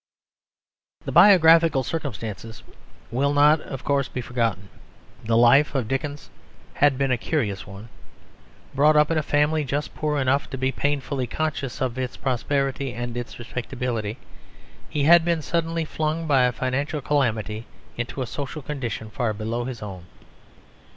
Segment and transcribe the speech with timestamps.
[1.05, 2.63] The biographical circumstances
[3.11, 4.69] will not, of course, be forgotten.
[5.25, 6.31] The life of Dickens
[6.73, 7.87] had been a curious one.
[8.73, 12.93] Brought up in a family just poor enough to be painfully conscious of its prosperity
[12.95, 14.17] and its respectability,
[14.89, 19.65] he had been suddenly flung by a financial calamity into a social condition far below
[19.65, 20.07] his own.